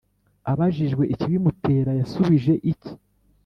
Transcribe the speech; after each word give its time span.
Abajijwe 0.51 1.03
ikibimutera 1.13 1.91
yasubije 1.99 2.53
iki? 2.71 2.91